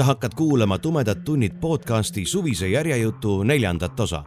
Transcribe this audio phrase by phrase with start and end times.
[0.00, 4.24] Sa hakkad kuulama Tumedad tunnid podcasti suvise järjejutu neljandat osa.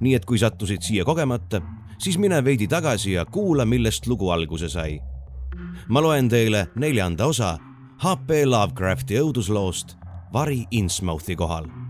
[0.00, 1.60] nii et kui sattusid siia kogemata,
[1.98, 5.00] siis mine veidi tagasi ja kuula, millest lugu alguse sai.
[5.88, 7.58] ma loen teile neljanda osa
[7.98, 9.96] HP Lovecrafti õudusloost
[10.32, 11.81] Vari Innsmouthi kohal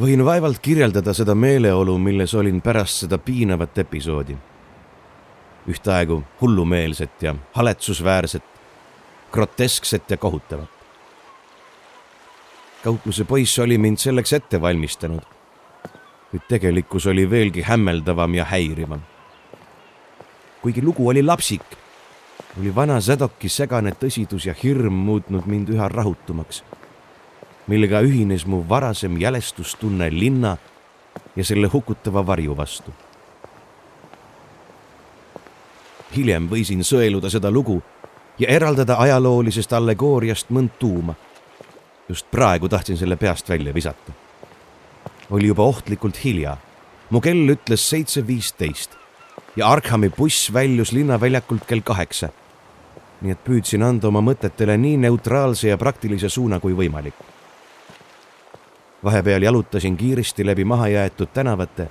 [0.00, 4.36] võin vaevalt kirjeldada seda meeleolu, milles olin pärast seda piinavat episoodi.
[5.68, 8.42] ühtaegu hullumeelset ja haletsusväärset,
[9.32, 10.68] groteskset ja kohutavat.
[12.84, 15.22] kaupluse poiss oli mind selleks ette valmistanud,
[16.30, 19.00] kuid tegelikkus oli veelgi hämmeldavam ja häirivam.
[20.62, 21.64] kuigi lugu oli lapsik,
[22.58, 26.64] oli vana Zadoki segane tõsidus ja hirm muutnud mind üha rahutumaks
[27.66, 30.56] millega ühines mu varasem jälestustunne linna
[31.36, 32.92] ja selle hukutava varju vastu.
[36.16, 37.78] hiljem võisin sõeluda seda lugu
[38.38, 41.14] ja eraldada ajaloolisest allegooriast mõnd tuuma.
[42.08, 44.12] just praegu tahtsin selle peast välja visata.
[45.30, 46.56] oli juba ohtlikult hilja.
[47.10, 48.90] mu kell ütles seitse viisteist
[49.56, 52.28] ja Arkhami buss väljus linnaväljakult kell kaheksa.
[53.20, 57.31] nii et püüdsin anda oma mõtetele nii neutraalse ja praktilise suuna kui võimalik
[59.04, 61.88] vahepeal jalutasin kiiresti läbi mahajäetud tänavate,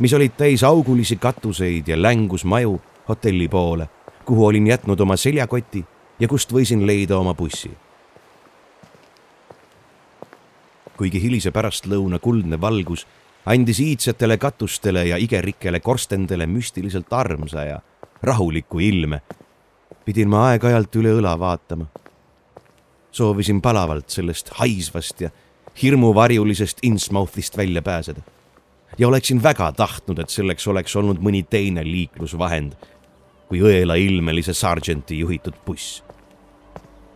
[0.00, 3.88] mis olid täis augulisi katuseid ja längus maju hotelli poole,
[4.24, 5.84] kuhu olin jätnud oma seljakoti
[6.20, 7.70] ja kust võisin leida oma bussi.
[10.98, 13.04] kuigi hilise pärastlõuna kuldne valgus
[13.46, 17.80] andis iidsetele katustele ja igerikele korstendele müstiliselt armsa ja
[18.22, 19.20] rahuliku ilme,
[20.04, 21.86] pidin ma aeg-ajalt üle õla vaatama.
[23.10, 25.30] soovisin palavalt sellest haisvast ja
[25.82, 28.20] hirmuvarjulisest Innsmouthist välja pääseda.
[28.98, 32.72] ja oleksin väga tahtnud, et selleks oleks olnud mõni teine liiklusvahend
[33.48, 36.04] kui õelailmelise sargenti juhitud buss.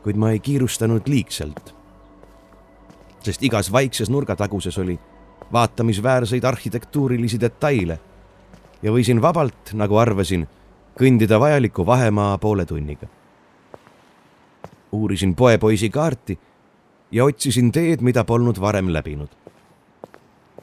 [0.02, 1.74] kuid ma ei kiirustanud liigselt,
[3.22, 4.98] sest igas vaikses nurgataguses oli
[5.52, 7.98] vaatamisväärseid arhitektuurilisi detaile
[8.82, 10.48] ja võisin vabalt, nagu arvasin,
[10.98, 13.06] kõndida vajaliku vahemaa poole tunniga.
[14.92, 16.38] uurisin poepoisi kaarti
[17.12, 19.28] ja otsisin teed, mida polnud varem läbinud.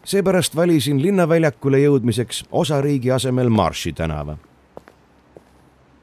[0.03, 4.37] seepärast valisin linnaväljakule jõudmiseks osariigi asemel Marshi tänava.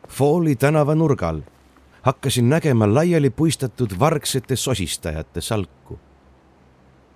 [0.09, 1.43] Falli tänava nurgal
[2.03, 5.99] hakkasin nägema laiali puistatud vargsete sosistajate salku.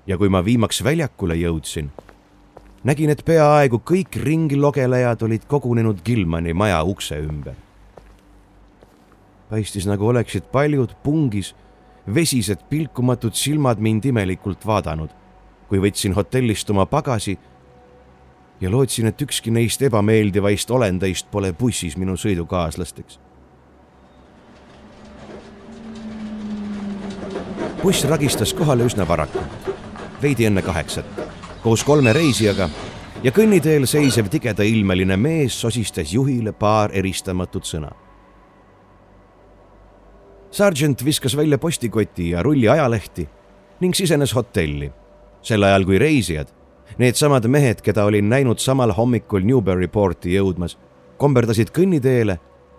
[0.06, 1.90] ja kui ma viimaks väljakule jõudsin,
[2.84, 7.54] nägin, et peaaegu kõik ringlogelejad olid kogunenud Gilmani maja ukse ümber.
[9.50, 11.54] paistis, nagu oleksid paljud pungis
[12.14, 15.10] vesised pilkumatud silmad mind imelikult vaadanud,
[15.68, 17.38] kui võtsin hotellist oma pagasi
[18.60, 23.20] ja lootsin, et ükski neist ebameeldivaist olendeist pole bussis minu sõidukaaslasteks.
[27.82, 29.70] buss ragistas kohale üsna varakult,
[30.22, 31.06] veidi enne kaheksat,
[31.62, 32.68] koos kolme reisijaga
[33.24, 37.88] ja kõnniteel seisev tigedailmeline mees sosistas juhile paar eristamatut sõna
[40.50, 43.28] Sargent viskas välja postikoti ja rulli ajalehti
[43.80, 44.92] ning sisenes hotelli.
[45.42, 46.48] sel ajal kui reisijad,
[46.98, 50.76] needsamad mehed, keda olin näinud samal hommikul Newbury porti jõudmas,
[51.16, 52.36] komberdasid kõnniteele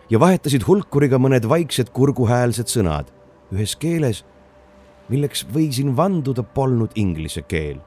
[0.10, 3.10] ja vahetasid hulkuriga mõned vaiksed kurguhäälsed sõnad
[3.52, 4.22] ühes keeles,
[5.10, 7.80] milleks võisin vanduda polnud inglise keel.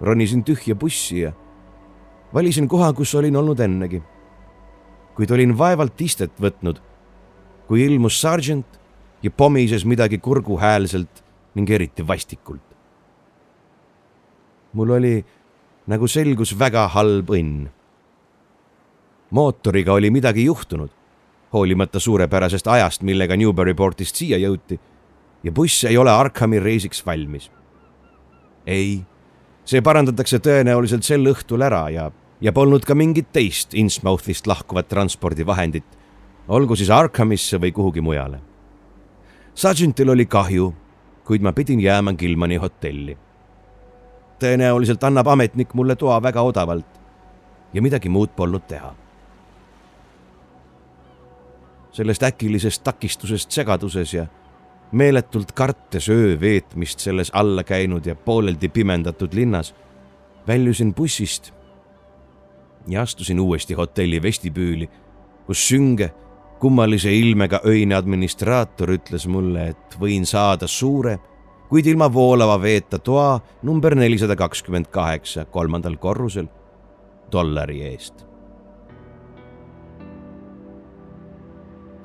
[0.00, 1.32] ronisin tühja bussi ja
[2.34, 4.02] valisin koha, kus olin olnud ennegi.
[5.16, 6.80] kuid olin vaevalt istet võtnud
[7.68, 8.80] kui ilmus sargent
[9.22, 11.24] ja pomises midagi kurguhäälselt
[11.54, 12.62] ning eriti vastikult.
[14.72, 15.24] mul oli,
[15.86, 17.68] nagu selgus, väga halb õnn.
[19.30, 20.90] mootoriga oli midagi juhtunud,
[21.52, 24.78] hoolimata suurepärasest ajast, millega Newbury portist siia jõuti
[25.44, 27.50] ja buss ei ole Arkhami reisiks valmis.
[28.66, 29.04] ei,
[29.64, 35.84] see parandatakse tõenäoliselt sel õhtul ära ja, ja polnud ka mingit teist Innsmouthist lahkuvat transpordivahendit
[36.48, 38.40] olgu siis Arkhamisse või kuhugi mujale.
[39.54, 40.72] Sargentil oli kahju,
[41.24, 43.18] kuid ma pidin jääma Gilmani hotelli.
[44.38, 47.00] tõenäoliselt annab ametnik mulle toa väga odavalt.
[47.72, 48.94] ja midagi muud polnud teha.
[51.92, 54.26] sellest äkilisest takistusest segaduses ja
[54.92, 59.74] meeletult kartes öö veetmist selles alla käinud ja pooleldi pimendatud linnas,
[60.46, 61.52] väljusin bussist
[62.88, 64.88] ja astusin uuesti hotelli vestibüüli,
[65.46, 66.10] kus sünge,
[66.60, 71.18] kummalise ilmega öine administraator ütles mulle, et võin saada suure,
[71.68, 76.48] kuid ilma voolava veeta toa number nelisada kakskümmend kaheksa kolmandal korrusel
[77.32, 78.26] dollari eest.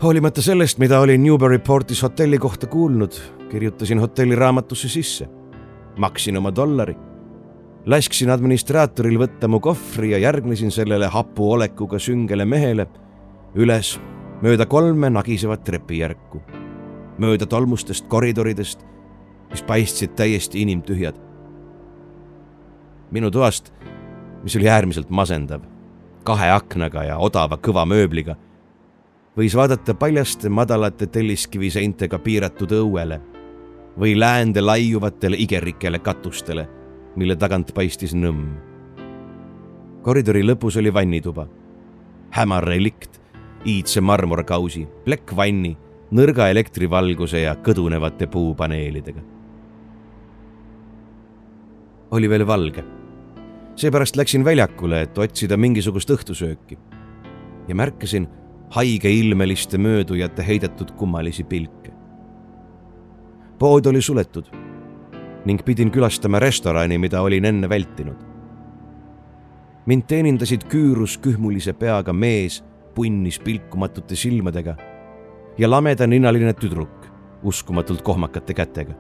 [0.04, 3.18] hoolimata sellest, mida olin Newbury Portis hotelli kohta kuulnud,
[3.52, 5.28] kirjutasin hotelli raamatusse sisse,
[5.98, 6.96] maksin oma dollari
[7.90, 12.88] lasksin administraatoril võtta mu kohvri ja järgnesin sellele hapu olekuga süngele mehele
[13.56, 13.96] üles
[14.42, 16.42] mööda kolme nagisevat trepijärku,
[17.20, 18.86] mööda tolmustest koridoridest,
[19.52, 21.16] mis paistsid täiesti inimtühjad.
[23.12, 23.74] minu toast,
[24.44, 25.62] mis oli äärmiselt masendav,
[26.24, 28.36] kahe aknaga ja odava kõva mööbliga,
[29.38, 33.22] võis vaadata paljaste madalate telliskiviseintega piiratud õuele
[34.00, 36.68] või läände laiuvatele igerikele katustele
[37.20, 38.58] mille tagant paistis nõmm.
[40.04, 41.48] koridori lõpus oli vannituba.
[42.32, 43.19] hämar relikt,
[43.66, 45.76] iidse marmorkausi, plekk vanni,
[46.16, 49.22] nõrga elektrivalguse ja kõdunevate puupaneelidega.
[52.12, 52.84] oli veel valge.
[53.76, 56.78] seepärast läksin väljakule, et otsida mingisugust õhtusööki
[57.68, 58.28] ja märkasin
[58.70, 61.92] haigeilmeliste möödujate heidetud kummalisi pilke.
[63.60, 64.46] pood oli suletud
[65.46, 68.18] ning pidin külastama restorani, mida olin enne vältinud.
[69.86, 72.64] mind teenindasid küürus kühmulise peaga mees
[73.00, 74.74] punnis pilkumatute silmadega
[75.58, 77.06] ja lamedaninaline tüdruk
[77.48, 78.94] uskumatult kohmakate kätega.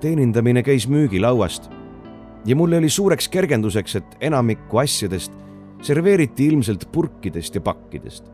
[0.00, 1.70] teenindamine käis müügilauast
[2.46, 5.32] ja mulle oli suureks kergenduseks, et enamikku asjadest
[5.82, 8.32] serveeriti ilmselt purkidest ja pakkidest.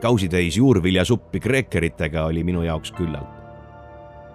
[0.00, 3.42] kausitäis juurviljasuppi kreekeritega oli minu jaoks küllalt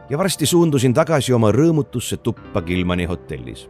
[0.09, 3.69] ja varsti suundusin tagasi oma rõõmutusse tuppa Gilmani hotellis,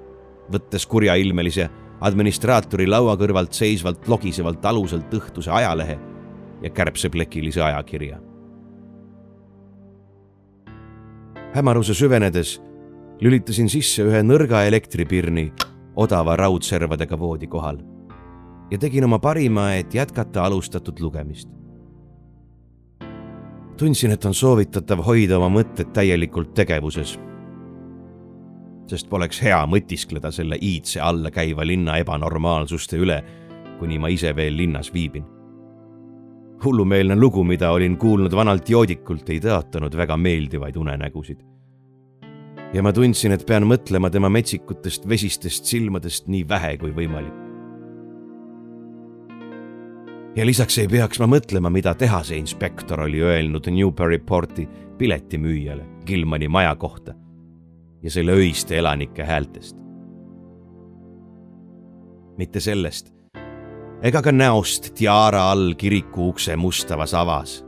[0.51, 1.69] võttes kurjailmelise
[2.01, 5.97] administraatori laua kõrvalt seisvalt logisevalt aluselt õhtuse ajalehe
[6.62, 8.19] ja kärbseplekilise ajakirja.
[11.56, 12.57] hämaruse süvenedes
[13.21, 15.53] lülitasin sisse ühe nõrga elektripirni
[15.95, 17.80] odava raudservadega voodi kohal
[18.71, 21.47] ja tegin oma parima, et jätkata alustatud lugemist
[23.77, 27.18] tundsin, et on soovitatav hoida oma mõtted täielikult tegevuses.
[28.89, 33.21] Sest poleks hea mõtiskleda selle iidse alla käiva linna ebanormaalsuste üle,
[33.79, 35.25] kuni ma ise veel linnas viibin.
[36.63, 41.39] hullumeelne lugu, mida olin kuulnud vanalt joodikult, ei tõotanud väga meeldivaid unenägusid.
[42.73, 47.45] ja ma tundsin, et pean mõtlema tema metsikutest vesistest silmadest nii vähe kui võimalik
[50.35, 54.67] ja lisaks ei peaks ma mõtlema, mida tehase inspektor oli öelnud Newbury Porti
[54.97, 57.13] piletimüüjale Gilmani maja kohta
[58.06, 59.78] ja selle öiste elanike häältest.
[62.38, 63.10] mitte sellest
[64.04, 67.66] ega ka näost tiara all kiriku ukse mustavas avas.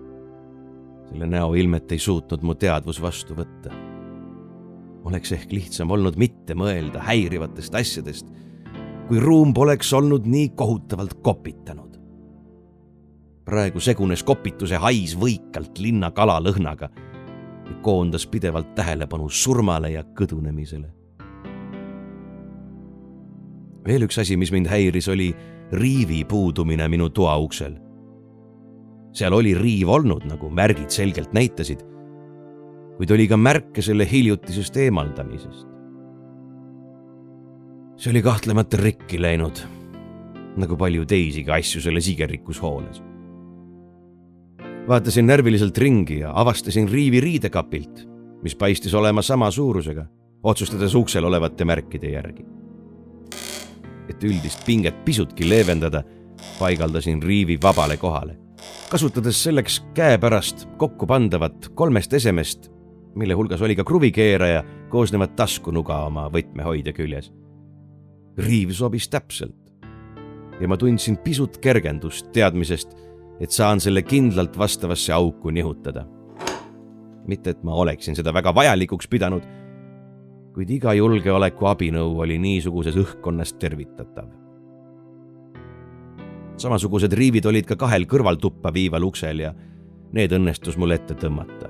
[1.10, 3.74] selle näo ilmet ei suutnud mu teadvus vastu võtta.
[5.04, 8.30] oleks ehk lihtsam olnud mitte mõelda häirivatest asjadest,
[9.08, 11.98] kui ruum poleks olnud nii kohutavalt kopitanud
[13.48, 16.90] praegu segunes kopituse hais võikalt linna kalalõhnaga
[17.70, 20.94] ja koondas pidevalt tähelepanu surmale ja kõdunemisele.
[23.88, 25.30] veel üks asi, mis mind häiris, oli
[25.72, 27.78] riivi puudumine minu toa uksel.
[29.14, 31.82] seal oli riiv olnud, nagu märgid selgelt näitasid,
[32.98, 35.68] kuid oli ka märke selle hiljutisest eemaldamisest.
[37.98, 39.64] see oli kahtlemata rikki läinud,
[40.58, 43.02] nagu palju teisigi asju selles igerikus hoones
[44.88, 48.08] vaatasin närviliselt ringi ja avastasin riivi riidekapilt,
[48.44, 50.06] mis paistis olema sama suurusega,
[50.44, 52.46] otsustades uksel olevate märkide järgi.
[54.10, 56.04] et üldist pinget pisutki leevendada,
[56.60, 58.38] paigaldasin riivi vabale kohale,
[58.92, 62.72] kasutades selleks käepärast kokku pandavat kolmest esemest,
[63.16, 67.34] mille hulgas oli ka kruvikeeraja, koosnevat taskunuga oma võtmehoidja küljes.
[68.38, 69.68] riiv sobis täpselt
[70.62, 73.07] ja ma tundsin pisut kergendust teadmisest
[73.40, 76.06] et saan selle kindlalt vastavasse auku nihutada.
[77.28, 79.44] mitte, et ma oleksin seda väga vajalikuks pidanud,
[80.56, 84.30] kuid iga julgeoleku abinõu oli niisuguses õhkkonnas tervitatav.
[86.58, 89.54] samasugused riivid olid ka kahel kõrvaltuppa viival uksel ja
[90.12, 91.70] need õnnestus mul ette tõmmata.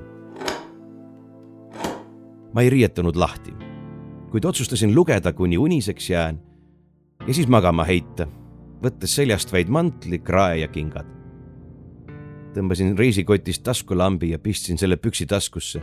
[2.53, 3.53] ma ei riietunud lahti,
[4.31, 6.39] kuid otsustasin lugeda, kuni uniseks jään
[7.27, 8.27] ja siis magama heita,
[8.83, 11.16] võttes seljast vaid mantli, krae ja kingad.
[12.57, 15.81] Tõmbasin reisikotist taskulambi ja pistsin selle püksi taskusse,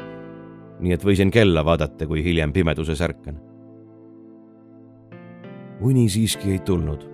[0.80, 3.40] nii et võisin kella vaadata, kui hiljem pimeduses ärkan.
[5.80, 7.06] uni siiski ei tulnud.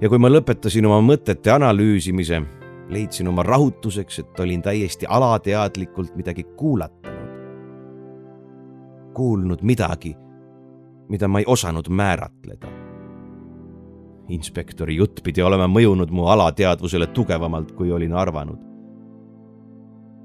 [0.00, 2.42] ja kui ma lõpetasin oma mõtete analüüsimise,
[2.88, 7.30] leidsin oma rahutuseks, et olin täiesti alateadlikult midagi kuulatanud.
[9.14, 10.16] kuulnud midagi
[11.10, 12.79] mida ma ei osanud määratleda.
[14.34, 18.58] Inspektori jutt pidi olema mõjunud mu alateadvusele tugevamalt, kui olin arvanud.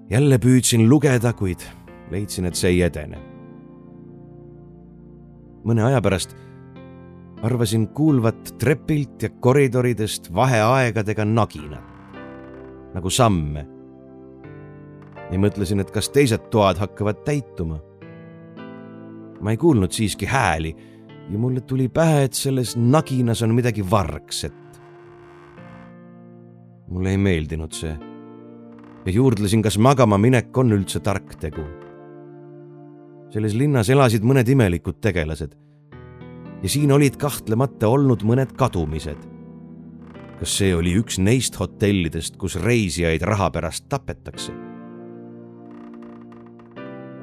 [0.10, 1.64] jälle püüdsin lugeda, kuid
[2.12, 3.18] leidsin, et see ei edene.
[5.66, 6.36] mõne aja pärast
[7.44, 12.18] arvasin kuulvat trepilt ja koridoridest vaheaegadega naginat,
[12.94, 13.68] nagu samme.
[15.32, 17.80] ja mõtlesin, et kas teised toad hakkavad täituma
[19.42, 20.76] ma ei kuulnud siiski hääli
[21.30, 24.54] ja mulle tuli pähe, et selles naginas on midagi vargset.
[26.88, 27.96] mulle ei meeldinud see
[29.06, 31.66] ja juurdlesin, kas magama minek on üldse tark tegu.
[33.30, 35.56] selles linnas elasid mõned imelikud tegelased
[36.64, 39.20] ja siin olid kahtlemata olnud mõned kadumised.
[40.40, 44.54] kas see oli üks neist hotellidest, kus reisijaid raha pärast tapetakse?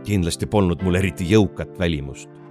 [0.06, 2.41] kindlasti polnud mul eriti jõukat välimust.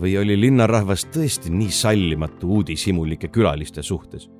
[0.00, 4.30] Või oli linnarahvas tõesti nii sallimatu uudishimulike külaliste suhtes?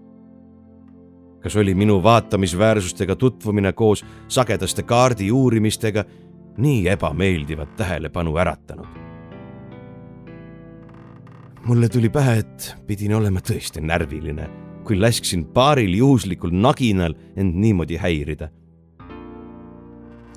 [1.47, 6.05] kas oli minu vaatamisväärsustega tutvumine koos sagedaste kaardi uurimistega
[6.59, 8.87] nii ebameeldivat tähelepanu äratanud?
[11.67, 14.51] mulle tuli pähe, et pidin olema tõesti närviline,
[14.85, 18.51] kui lasksin paaril juhuslikul naginal end niimoodi häirida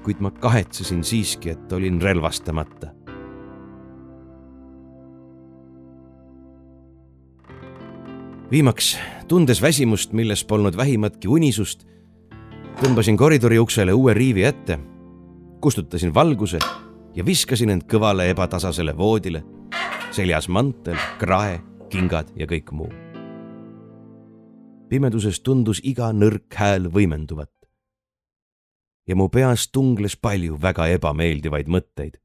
[0.03, 2.87] kuid ma kahetsesin siiski, et olin relvastamata.
[8.51, 11.85] Viimaks, tundes väsimust, milles polnud vähimatki unisust,
[12.81, 14.79] tõmbasin koridori uksele uue riivi ette,
[15.61, 16.59] kustutasin valguse
[17.15, 19.43] ja viskasin end kõvale ebatasasele voodile,
[20.11, 22.89] seljas mantel, krae, kingad ja kõik muu.
[24.89, 27.51] pimeduses tundus iga nõrk hääl võimenduvat
[29.07, 32.17] ja mu peas tungles palju väga ebameeldivaid mõtteid.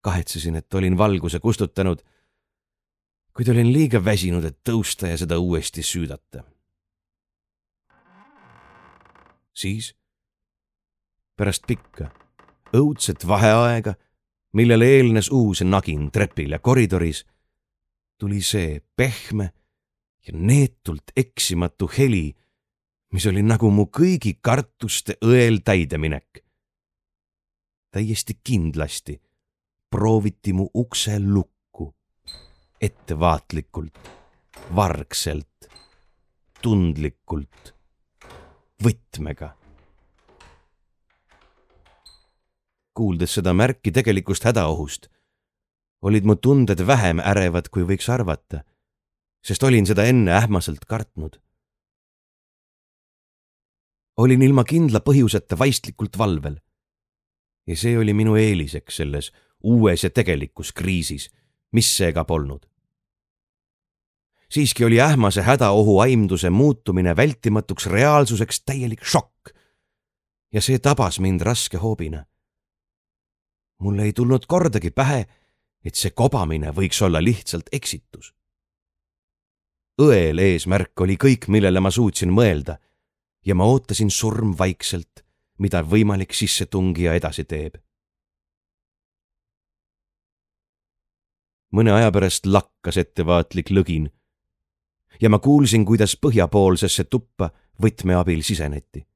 [0.00, 2.02] kahetsesin, et olin valguse kustutanud,
[3.34, 6.44] kuid olin liiga väsinud, et tõusta ja seda uuesti süüdata.
[9.54, 9.94] siis,
[11.36, 12.10] pärast pikka,
[12.74, 13.94] õudset vaheaega,
[14.52, 17.24] millele eelnes uus nagin trepil ja koridoris,
[18.18, 19.52] tuli see pehme
[20.26, 22.34] ja neetult eksimatu heli
[23.14, 26.42] mis oli nagu mu kõigi kartuste õel täideminek.
[27.94, 29.20] täiesti kindlasti
[29.90, 31.53] prooviti mu ukse lukku,
[32.84, 33.98] ettevaatlikult,
[34.76, 35.68] vargselt,
[36.62, 37.74] tundlikult,
[38.84, 39.54] võtmega.
[42.94, 45.08] kuuldes seda märki tegelikust hädaohust,
[46.06, 48.60] olid mu tunded vähem ärevad, kui võiks arvata,
[49.42, 51.40] sest olin seda enne ähmaselt kartnud
[54.16, 56.60] olin ilma kindla põhjuseta vaistlikult valvel.
[57.66, 59.30] ja see oli minu eeliseks selles
[59.64, 61.30] uues ja tegelikus kriisis,
[61.72, 62.66] mis see ka polnud.
[64.54, 69.50] Siiski oli ähmase hädaohu aimduse muutumine vältimatuks reaalsuseks täielik šokk.
[70.52, 72.24] ja see tabas mind raske hoobina.
[73.78, 75.26] mulle ei tulnud kordagi pähe,
[75.84, 78.34] et see kobamine võiks olla lihtsalt eksitus.
[80.02, 82.78] õel eesmärk oli kõik, millele ma suutsin mõelda
[83.46, 85.26] ja ma ootasin surm vaikselt,
[85.58, 87.74] mida võimalik sissetungija edasi teeb.
[91.74, 94.12] mõne aja pärast lakkas ettevaatlik lõgin
[95.20, 97.50] ja ma kuulsin, kuidas põhjapoolsesse tuppa
[97.82, 99.06] võtme abil siseneti.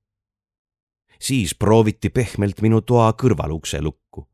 [1.20, 4.28] siis prooviti pehmelt minu toa kõrvalukse lukku.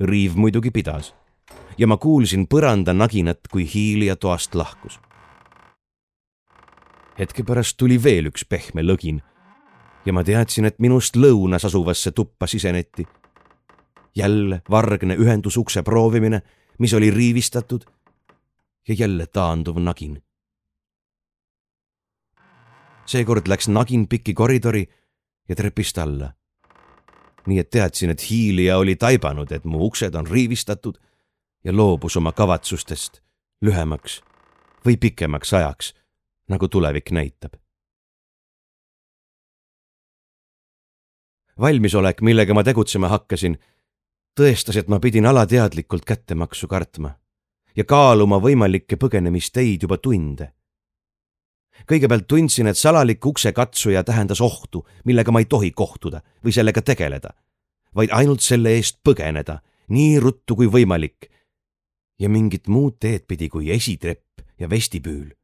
[0.00, 1.14] riiv muidugi pidas
[1.78, 5.00] ja ma kuulsin põranda naginat, kui hiilija toast lahkus
[7.18, 9.22] hetke pärast tuli veel üks pehme lõgin
[10.06, 13.06] ja ma teadsin, et minust lõunas asuvasse tuppa siseneti.
[14.16, 16.42] jälle vargne ühendusukse proovimine,
[16.78, 17.84] mis oli riivistatud
[18.88, 20.22] ja jälle taanduv nagin.
[23.06, 24.86] Seekord läks nagin pikki koridori
[25.48, 26.32] ja trepist alla.
[27.46, 30.98] nii et teadsin, et hiilija oli taibanud, et mu uksed on riivistatud
[31.64, 33.20] ja loobus oma kavatsustest
[33.62, 34.20] lühemaks
[34.86, 35.94] või pikemaks ajaks
[36.48, 37.54] nagu tulevik näitab.
[41.60, 43.56] valmisolek, millega ma tegutsema hakkasin,
[44.36, 47.14] tõestas, et ma pidin alateadlikult kättemaksu kartma
[47.76, 50.52] ja kaaluma võimalikke põgenemisteid juba tunde.
[51.88, 57.34] Kõigepealt tundsin, et salalik uksekatsuja tähendas ohtu, millega ma ei tohi kohtuda või sellega tegeleda,
[57.94, 61.30] vaid ainult selle eest põgeneda nii ruttu kui võimalik.
[62.18, 65.34] ja mingit muud teed pidi kui esitrepp ja vestibüül.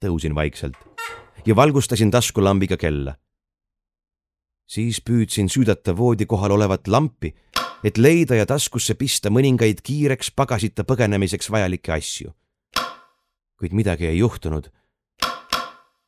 [0.00, 0.76] tõusin vaikselt
[1.46, 3.18] ja valgustasin taskulambiga kella
[4.68, 7.32] siis püüdsin süüdata voodi kohal olevat lampi,
[7.84, 12.32] et leida ja taskusse pista mõningaid kiireks pagasita põgenemiseks vajalikke asju.
[13.58, 14.70] Kuid midagi ei juhtunud.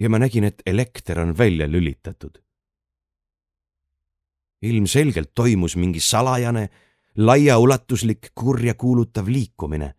[0.01, 2.39] ja ma nägin, et elekter on välja lülitatud.
[4.63, 6.71] ilmselgelt toimus mingi salajane,
[7.17, 9.95] laiaulatuslik kurjakuulutav liikumine.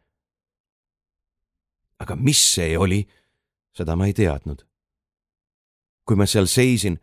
[1.99, 3.07] aga mis see oli,
[3.73, 4.65] seda ma ei teadnud.
[6.05, 6.99] kui ma seal seisin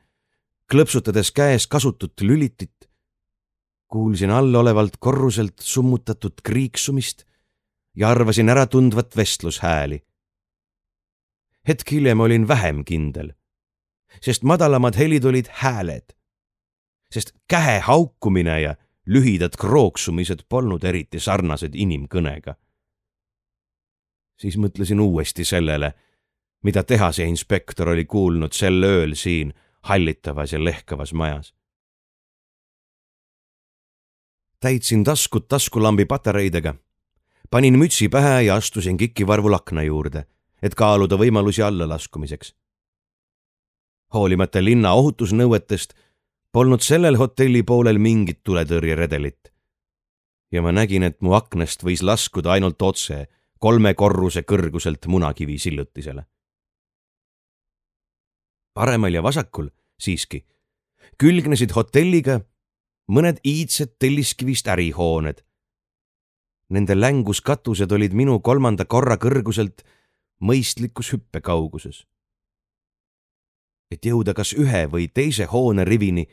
[0.73, 2.89] klõpsutades käes kasutut lülitit,
[3.89, 7.25] kuulsin allolevalt korruselt summutatud kriiksumist
[7.97, 10.08] ja arvasin äratundvat vestlushääli.
[11.69, 13.33] Hetk hiljem olin vähem kindel,
[14.25, 16.15] sest madalamad helid olid hääled,
[17.13, 18.75] sest käe haukumine ja
[19.07, 22.55] lühidad krooksumised polnud eriti sarnased inimkõnega.
[24.39, 25.93] siis mõtlesin uuesti sellele,
[26.63, 31.55] mida tehase inspektor oli kuulnud sel ööl siin hallitavas ja lehkavas majas.
[34.61, 36.75] täitsin taskud taskulambi patareidega,
[37.51, 40.25] panin mütsi pähe ja astusin kikivarvul akna juurde,
[40.63, 42.55] et kaaluda võimalusi allalaskumiseks.
[44.15, 45.95] hoolimata linna ohutusnõuetest
[46.53, 49.53] polnud sellel hotelli poolel mingit tuletõrjeredelit.
[50.53, 53.27] ja ma nägin, et mu aknast võis laskuda ainult otse
[53.59, 56.25] kolme korruse kõrguselt munakivi sillutisele
[58.79, 60.45] paremal ja vasakul siiski
[61.19, 62.39] külgnesid hotelliga
[63.11, 65.41] mõned iidsed telliskivist ärihooned.
[66.71, 69.83] Nende länguskatused olid minu kolmanda korra kõrguselt
[70.41, 72.07] mõistlikus hüppekauguses.
[73.91, 76.27] et jõuda kas ühe või teise hoone rivini,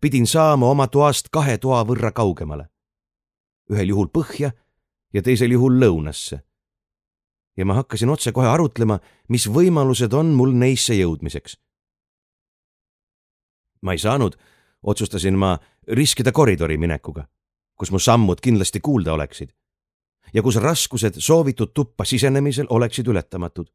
[0.00, 2.68] pidin saama oma toast kahe toa võrra kaugemale.
[3.70, 4.52] ühel juhul põhja
[5.12, 6.40] ja teisel juhul lõunasse.
[7.56, 11.56] ja ma hakkasin otsekohe arutlema, mis võimalused on mul neisse jõudmiseks
[13.82, 14.36] ma ei saanud,
[14.82, 17.24] otsustasin ma riskida koridori minekuga,
[17.78, 19.52] kus mu sammud kindlasti kuulda oleksid
[20.34, 23.66] ja kus raskused soovitud tuppa sisenemisel oleksid ületamatud.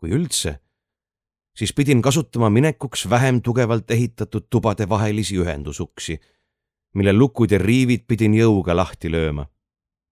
[0.00, 0.54] kui üldse,
[1.56, 6.20] siis pidin kasutama minekuks vähem tugevalt ehitatud tubade vahelisi ühendusuksi,
[6.94, 9.44] mille lukud ja riivid pidin jõuga lahti lööma,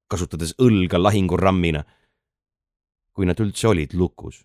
[0.08, 1.84] kasutades õlga lahingurammina,
[3.12, 4.44] kui nad üldse olid lukus.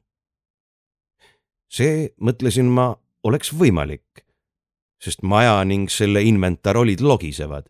[1.67, 2.93] see, mõtlesin ma,
[3.23, 4.23] oleks võimalik
[5.03, 7.67] sest maja ning selle inventar olid logisevad.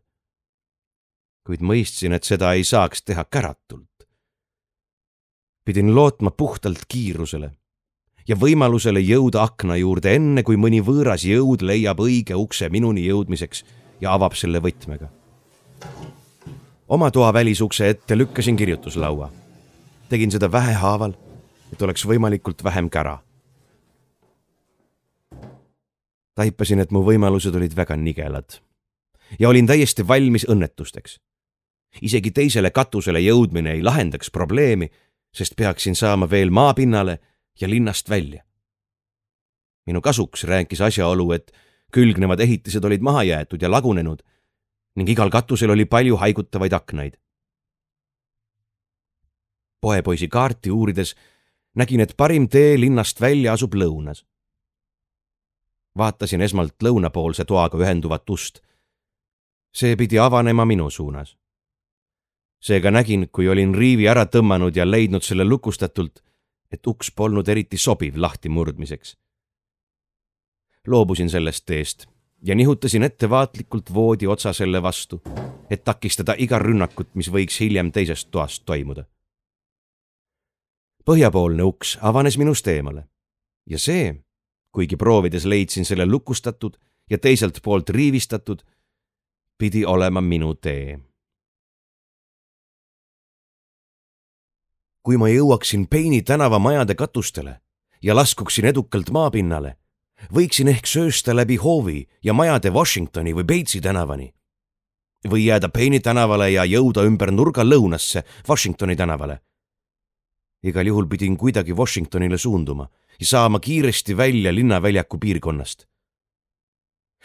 [1.44, 3.90] Kuid mõistsin, et seda ei saaks teha käratult.
[5.66, 7.52] pidin lootma puhtalt kiirusele
[8.28, 13.64] ja võimalusele jõuda akna juurde enne, kui mõni võõras jõud leiab õige ukse minuni jõudmiseks
[14.02, 15.08] ja avab selle võtmega.
[16.88, 19.32] oma toa välisukse ette lükkasin kirjutuslaua.
[20.10, 21.14] tegin seda vähehaaval,
[21.74, 23.20] et oleks võimalikult vähem kära
[26.36, 28.60] taipasin, et mu võimalused olid väga nigelad
[29.40, 31.20] ja olin täiesti valmis õnnetusteks.
[32.02, 34.90] Isegi teisele katusele jõudmine ei lahendaks probleemi,
[35.34, 37.20] sest peaksin saama veel maapinnale
[37.62, 38.44] ja linnast välja.
[39.86, 41.52] minu kasuks rääkis asjaolu, et
[41.92, 44.24] külgnevad ehitised olid maha jäetud ja lagunenud
[44.96, 47.14] ning igal katusel oli palju haigutavaid aknaid.
[49.82, 51.16] poepoisi kaarti uurides
[51.76, 54.26] nägin, et parim tee linnast välja asub lõunas
[55.98, 58.62] vaatasin esmalt lõunapoolse toaga ühenduvat ust.
[59.74, 61.38] see pidi avanema minu suunas.
[62.64, 66.22] Seega nägin, kui olin riivi ära tõmmanud ja leidnud selle lukustatult,
[66.72, 69.18] et uks polnud eriti sobiv lahtimurdmiseks.
[70.88, 72.08] loobusin sellest teest
[72.44, 75.22] ja nihutasin ettevaatlikult voodi otsa selle vastu,
[75.70, 79.06] et takistada iga rünnakut, mis võiks hiljem teisest toast toimuda.
[81.06, 83.08] põhjapoolne uks avanes minust eemale
[83.68, 84.24] ja see
[84.74, 86.78] kuigi proovides leidsin selle lukustatud
[87.10, 88.60] ja teiselt poolt riivistatud,
[89.58, 91.00] pidi olema minu tee.
[95.04, 97.60] Kui ma jõuaksin Peini tänava majade katustele
[98.02, 99.78] ja laskuksin edukalt maapinnale,
[100.34, 104.34] võiksin ehk söösta läbi hoovi ja majade Washingtoni või Batesi tänavani
[105.30, 109.40] või jääda Peini tänavale ja jõuda ümber nurga lõunasse Washingtoni tänavale.
[110.64, 112.90] igal juhul pidin kuidagi Washingtonile suunduma
[113.20, 115.88] ja saama kiiresti välja linnaväljaku piirkonnast.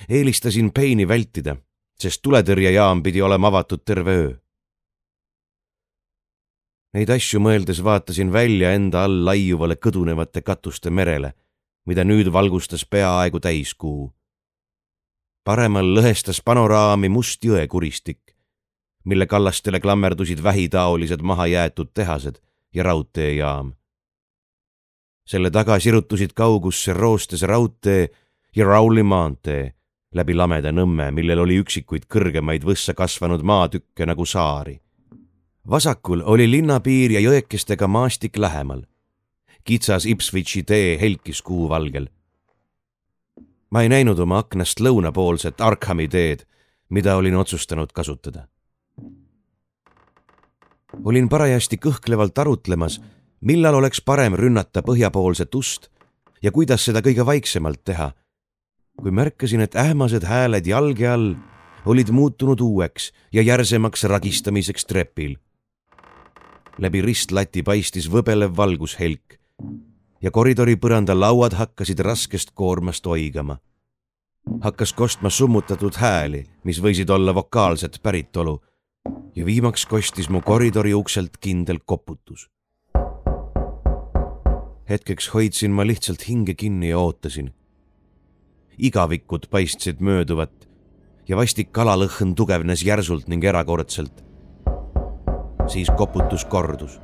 [0.09, 1.57] eelistasin Payne'i vältida,
[1.99, 4.35] sest tuletõrjejaam pidi olema avatud terve öö.
[6.97, 11.35] Neid asju mõeldes vaatasin välja enda all laiuvale kõdunevate katuste merele,
[11.87, 14.13] mida nüüd valgustas peaaegu täiskuu.
[15.45, 18.37] paremal lõhestas panoraami must jõekuristik,
[19.05, 22.41] mille kallastele klammerdusid vähitaolised mahajäetud tehased
[22.75, 23.73] ja raudteejaam.
[25.25, 28.09] selle taga sirutusid kaugusse roostes raudtee
[28.57, 29.75] ja Rauli maantee
[30.15, 34.81] läbi lameda nõmme, millel oli üksikuid kõrgemaid võssa kasvanud maatükke nagu saari.
[35.71, 38.83] Vasakul oli linnapiir ja jõekestega maastik lähemal.
[39.65, 42.09] kitsas Ipswichi tee helkis kuuvalgel.
[43.71, 46.47] ma ei näinud oma aknast lõunapoolset Arkhami teed,
[46.89, 48.49] mida olin otsustanud kasutada.
[51.05, 53.01] olin parajasti kõhklevalt arutlemas,
[53.41, 55.89] millal oleks parem rünnata põhjapoolset ust
[56.43, 58.13] ja kuidas seda kõige vaiksemalt teha
[58.99, 61.35] kui märkasin, et ähmased hääled jalge all
[61.87, 65.37] olid muutunud uueks ja järsemaks ragistamiseks trepil.
[66.79, 69.39] Läbi ristlati paistis võbelev valgushelk
[70.23, 73.59] ja koridori põranda lauad hakkasid raskest koormast oigama.
[74.61, 78.61] hakkas kostma summutatud hääli, mis võisid olla vokaalset päritolu
[79.35, 82.49] ja viimaks kostis mu koridori ukselt kindel koputus.
[84.89, 87.53] hetkeks hoidsin ma lihtsalt hinge kinni ja ootasin
[88.79, 90.69] igavikud paistsid mööduvat
[91.29, 94.28] ja vastik kalalõhn tugevnes järsult ning erakordselt.
[95.69, 97.01] Siis koputus kordus,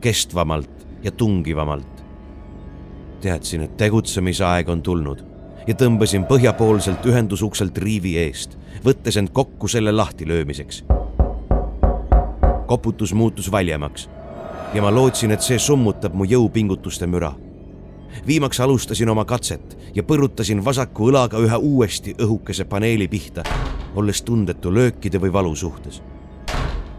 [0.00, 2.04] kestvamalt ja tungivamalt.
[3.20, 5.24] teadsin, et tegutsemisaeg on tulnud
[5.66, 10.84] ja tõmbasin põhjapoolselt ühendusukselt riivi eest, võttes end kokku selle lahtilöömiseks.
[12.66, 14.08] koputus muutus valjemaks
[14.74, 17.34] ja ma lootsin, et see summutab mu jõupingutuste müra
[18.26, 23.42] viimaks alustasin oma katset ja põrutasin vasaku õlaga ühe uuesti õhukese paneeli pihta,
[23.94, 26.02] olles tundetu löökide või valu suhtes.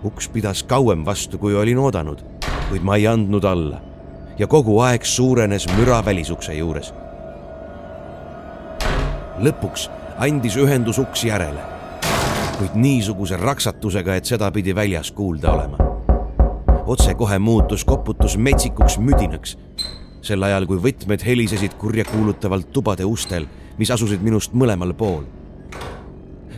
[0.06, 2.22] Uks pidas kauem vastu, kui olin oodanud,
[2.70, 3.82] kuid ma ei andnud alla
[4.38, 6.94] ja kogu aeg suurenes müra välisukse juures.
[9.40, 9.90] lõpuks
[10.20, 11.62] andis ühendus uks järele,
[12.58, 15.78] kuid niisuguse raksatusega, et seda pidi väljas kuulda olema.
[16.86, 19.58] otsekohe muutus koputus metsikuks müdinaks
[20.26, 23.46] sel ajal kui võtmed helisesid kurjakuulutavalt tubade ustel,
[23.78, 25.24] mis asusid minust mõlemal pool.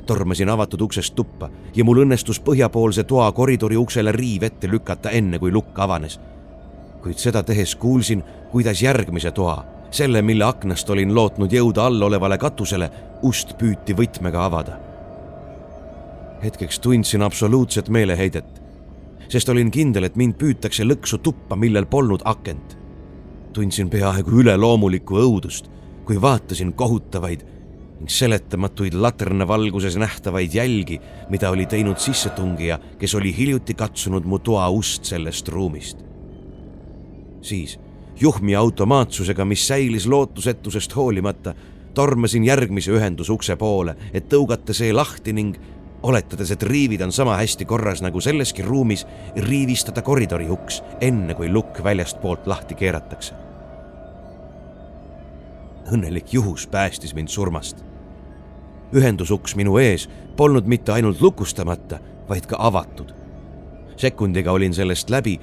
[0.07, 5.39] Tormasin avatud uksest tuppa ja mul õnnestus põhjapoolse toa koridori uksele riiv ette lükata, enne
[5.39, 6.19] kui lukk avanes.
[7.01, 12.37] kuid seda tehes kuulsin, kuidas järgmise toa, selle, mille aknast olin lootnud jõuda all olevale
[12.37, 12.89] katusele,
[13.21, 14.79] ust püüti võtmega avada.
[16.43, 18.61] hetkeks tundsin absoluutset meeleheidet,
[19.29, 22.77] sest olin kindel, et mind püütakse lõksu tuppa, millel polnud akent
[23.57, 25.65] tundsin peaaegu üleloomulikku õudust,
[26.05, 27.41] kui vaatasin kohutavaid
[27.99, 34.69] ning seletamatuid laternavalguses nähtavaid jälgi, mida oli teinud sissetungija, kes oli hiljuti katsunud mu toa
[34.69, 35.97] ust sellest ruumist.
[37.41, 37.79] siis
[38.19, 41.53] juhmi automaatsusega, mis säilis lootusetusest hoolimata,
[41.93, 45.57] tormasin järgmise ühendusukse poole, et tõugata see lahti ning
[46.03, 49.05] oletades, et riivid on sama hästi korras nagu selleski ruumis,
[49.35, 53.33] riivistada koridori uks, enne kui lukk väljastpoolt lahti keeratakse.
[55.87, 57.86] õnnelik juhus päästis mind surmast.
[58.93, 63.13] Ühendusuks minu ees polnud mitte ainult lukustamata, vaid ka avatud.
[63.97, 65.39] sekundiga olin sellest läbi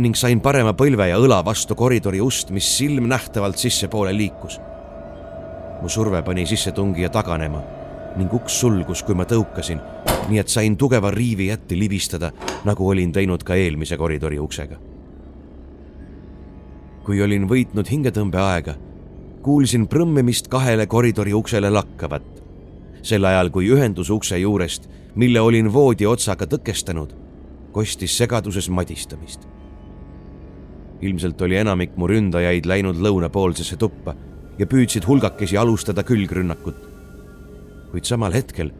[0.00, 4.60] ning sain parema põlve ja õla vastu koridori ust, mis silmnähtavalt sissepoole liikus.
[5.82, 7.62] mu surve pani sissetungija taganema
[8.16, 9.80] ning uks sulgus, kui ma tõukasin,
[10.28, 12.30] nii et sain tugeva riivi ette libistada,
[12.64, 14.76] nagu olin teinud ka eelmise koridori uksega.
[17.04, 18.74] kui olin võitnud hingetõmbeaega,
[19.42, 22.43] kuulsin prõmmimist kahele koridori uksele lakkavat.
[23.04, 27.12] Sel ajal, kui ühendusukse juurest, mille olin voodi otsaga tõkestanud,
[27.72, 29.48] kostis segaduses madistamist.
[31.04, 34.14] ilmselt oli enamik mu ründajaid läinud lõunapoolsesse tuppa
[34.58, 36.94] ja püüdsid hulgakesi alustada külgrünnakut
[37.94, 38.72] kuid samal hetkel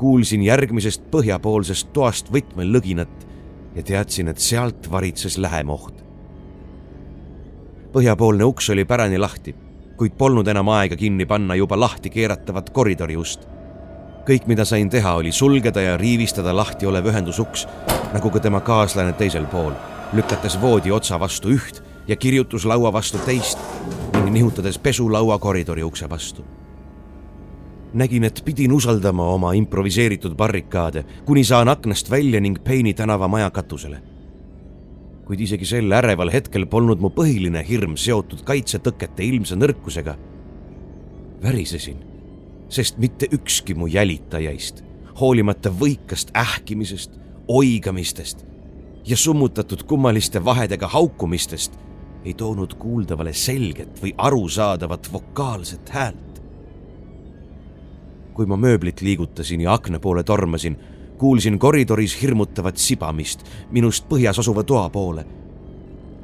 [0.00, 3.26] kuulsin järgmisest põhjapoolsest toast võtmelõginat
[3.76, 6.00] ja teadsin, et sealt varitses lähem oht.
[7.92, 9.52] põhjapoolne uks oli pärani lahti,
[10.00, 13.44] kuid polnud enam aega kinni panna juba lahti keeratavat koridori ust.
[14.26, 17.66] Kõik, mida sain teha, oli sulgeda ja riivistada lahti olev ühendusuks,
[18.14, 19.72] nagu ka tema kaaslane teisel pool,
[20.12, 23.58] lükates voodi otsa vastu üht ja kirjutuslaua vastu teist
[24.14, 26.44] ning nihutades pesulaua koridori ukse vastu
[27.94, 33.50] nägin, et pidin usaldama oma improviseeritud barrikaade, kuni saan aknast välja ning Peini tänava maja
[33.50, 34.02] katusele.
[35.24, 40.14] kuid isegi sel äreval hetkel polnud mu põhiline hirm seotud kaitsetõkete ilmse nõrkusega.
[41.42, 42.11] värisesin,
[42.72, 44.82] sest mitte ükski mu jälitajaist
[45.20, 48.46] hoolimata võikast ähkimisest, oigamistest
[49.06, 51.76] ja summutatud kummaliste vahedega haukumistest,
[52.24, 56.42] ei toonud kuuldavale selget või arusaadavat vokaalset häält.
[58.32, 60.76] kui ma mööblit liigutasin ja akna poole tormasin,
[61.18, 65.26] kuulsin koridoris hirmutavat sibamist minust põhjas asuva toa poole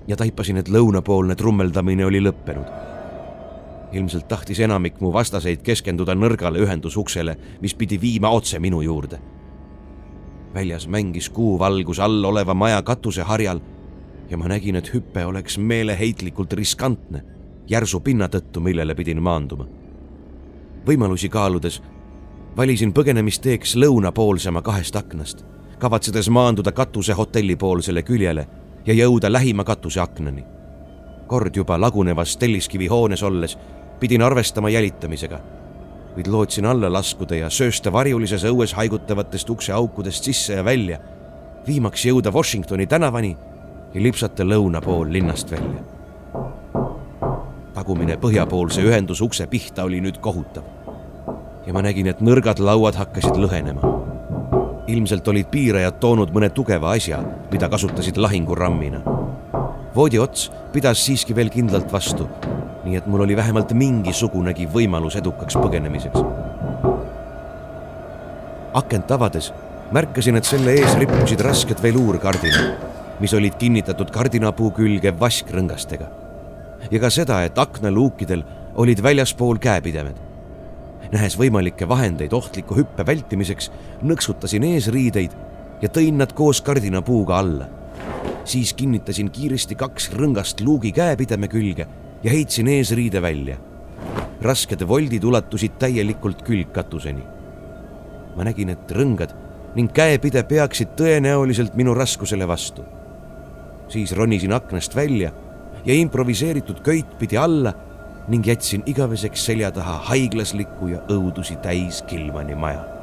[0.08, 2.97] ja taipasin, et lõunapoolne trummeldamine oli lõppenud.
[3.92, 9.18] Ilmselt tahtis enamik mu vastaseid keskenduda nõrgale ühendusuksele, mis pidi viima otse minu juurde.
[10.54, 13.60] väljas mängis kuuvalgus all oleva maja katuseharjal
[14.30, 17.22] ja ma nägin, et hüpe oleks meeleheitlikult riskantne
[17.68, 19.66] järsu pinna tõttu, millele pidin maanduma.
[20.86, 21.82] võimalusi kaaludes
[22.56, 25.44] valisin põgenemisteeks lõunapoolsema kahest aknast,
[25.78, 28.48] kavatsedes maanduda katuse hotellipoolsele küljele
[28.86, 30.44] ja jõuda lähima katuseaknani.
[31.26, 33.58] kord juba lagunevas telliskivi hoones olles
[34.00, 35.40] pidin arvestama jälitamisega,
[36.14, 40.98] kuid lootsin alla laskuda ja söösta varjulises õues haigutavatest ukseaukudest sisse ja välja,
[41.66, 43.36] viimaks jõuda Washingtoni tänavani
[43.94, 45.84] ja lipsata lõuna pool linnast välja.
[47.74, 50.64] tagumine põhjapoolse ühendusukse pihta oli nüüd kohutav
[51.66, 53.98] ja ma nägin, et nõrgad lauad hakkasid lõhenema
[54.88, 57.20] ilmselt olid piirajad toonud mõne tugeva asja,
[57.52, 59.17] mida kasutasid lahingurammina.
[59.98, 62.28] Voodi ots pidas siiski veel kindlalt vastu,
[62.84, 66.22] nii et mul oli vähemalt mingisugunegi võimalus edukaks põgenemiseks.
[68.78, 69.48] akent avades
[69.92, 72.84] märkasin, et selle ees rippusid rasked veluurkardinad,
[73.18, 76.06] mis olid kinnitatud kardinapuu külge vaskrõngastega.
[76.90, 78.44] ja ka seda, et aknaluukidel
[78.76, 80.28] olid väljaspool käepidemed
[81.12, 83.70] nähes võimalikke vahendeid ohtliku hüppe vältimiseks,
[84.02, 85.34] nõksutasin eesriideid
[85.82, 87.68] ja tõin nad koos kardinapuuga alla.
[88.48, 91.86] Siis kinnitasin kiiresti kaks rõngast luugi käepideme külge
[92.22, 93.56] ja heitsin eesriide välja.
[94.42, 97.22] rasked voldid ulatusid täielikult külgkatuseni.
[98.36, 99.34] ma nägin, et rõngad
[99.74, 102.84] ning käepide peaksid tõenäoliselt minu raskusele vastu.
[103.88, 105.32] siis ronisin aknast välja
[105.84, 107.74] ja improviseeritud köit pidi alla
[108.28, 112.97] ning jätsin igaveseks selja taha haiglasliku ja õudusi täis Kilmani maja.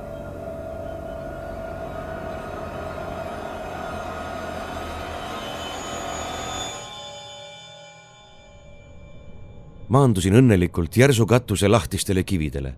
[9.95, 12.73] Maandusin õnnelikult järsu katuse lahtistele kividele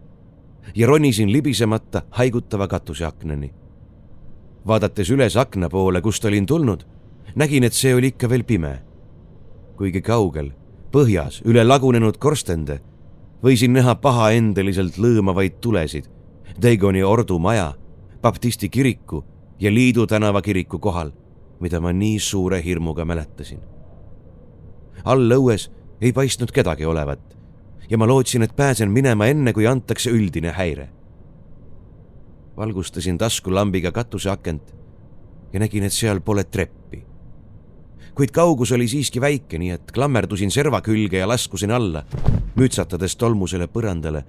[0.76, 3.54] ja ronisin libisemata haigutava katuseaknani.
[4.68, 6.84] vaadates üles akna poole, kust olin tulnud,
[7.36, 8.74] nägin, et see oli ikka veel pime.
[9.78, 10.52] kuigi kaugel
[10.92, 12.80] põhjas üle lagunenud korstende
[13.44, 16.10] võisin näha pahaendeliselt lõõmavaid tulesid
[16.62, 17.74] Daigoni ordu maja,
[18.22, 19.24] baptisti kiriku
[19.60, 21.12] ja Liidu tänava kiriku kohal,
[21.60, 23.60] mida ma nii suure hirmuga mäletasin.
[25.06, 25.70] all õues
[26.02, 27.38] ei paistnud kedagi olevat
[27.90, 30.90] ja ma lootsin, et pääsen minema enne, kui antakse üldine häire.
[32.58, 34.76] valgustasin taskulambiga katuseakent
[35.54, 37.06] ja nägin, et seal pole treppi
[38.18, 42.02] kuid kaugus oli siiski väike, nii et klammerdusin serva külge ja laskusin alla,
[42.58, 44.24] mütsatades tolmusele põrandale,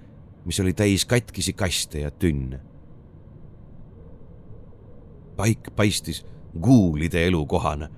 [0.44, 2.60] mis oli täis katkisi kaste ja tünne.
[5.38, 6.24] paik paistis
[6.60, 7.88] guulide elukohana,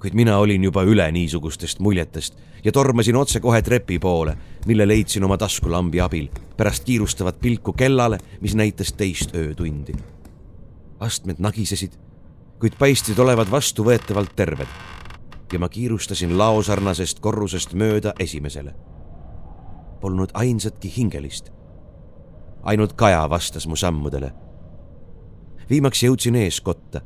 [0.00, 5.38] kuid mina olin juba üle niisugustest muljetest ja tormasin otsekohe trepi poole, mille leidsin oma
[5.38, 9.92] taskulambi abil pärast kiirustavat pilku kellale, mis näitas teist öötundi.
[11.00, 11.92] astmed nagisesid,
[12.58, 14.68] kuid paistsid olevat vastuvõetavalt terved
[15.52, 18.74] ja ma kiirustasin laosarnasest korrusest mööda esimesele.
[20.00, 21.50] Polnud ainsatki hingelist.
[22.62, 24.32] ainult Kaja vastas mu sammudele.
[25.70, 27.00] viimaks jõudsin eeskotta,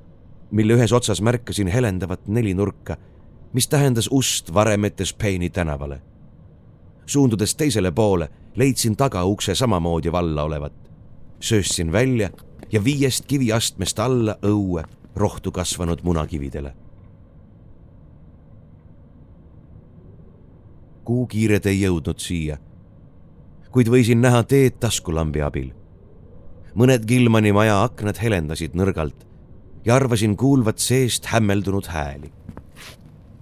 [0.51, 2.97] mille ühes otsas märkasin helendavat nelinurka,
[3.53, 6.03] mis tähendas ust Varemetes Peini tänavale.
[7.07, 10.73] suundudes teisele poole, leidsin tagaukse samamoodi valla olevat.
[11.41, 12.31] sööstsin välja
[12.73, 14.85] ja viiest kiviastmest alla õue
[15.17, 16.75] rohtu kasvanud munakividele
[21.11, 22.57] kuukiired ei jõudnud siia,
[23.75, 25.73] kuid võisin näha teed taskulambi abil.
[26.75, 29.27] mõned Gilmani maja aknad helendasid nõrgalt
[29.85, 32.33] ja arvasin kuulvat seest hämmeldunud hääli.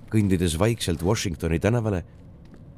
[0.09, 2.05] kõndides vaikselt Washingtoni tänavale,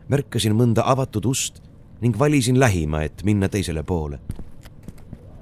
[0.09, 1.63] märkasin mõnda avatud ust
[2.01, 4.19] ning valisin lähima, et minna teisele poole.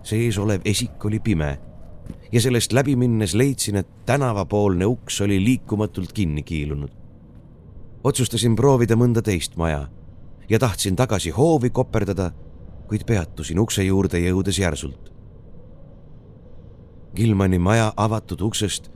[0.02, 1.58] sees olev esik oli pime
[2.32, 6.98] ja sellest läbi minnes leidsin, et tänavapoolne uks oli liikumatult kinni kiilunud
[8.04, 9.86] otsustasin proovida mõnda teist maja
[10.48, 12.30] ja tahtsin tagasi hoovi koperdada,
[12.88, 15.07] kuid peatusin ukse juurde jõudes järsult.
[17.16, 18.90] Gilmani maja avatud uksest